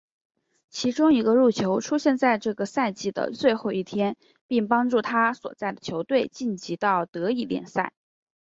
[0.71, 7.93] 其中一个入球出现在这个赛季的最后一天并帮助他所在的球队晋级到德乙联赛。